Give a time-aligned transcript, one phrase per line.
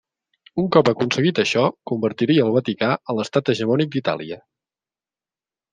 [0.61, 4.41] Un cop aconseguit això, convertiria al Vaticà a l'Estat hegemònic d'Itàlia.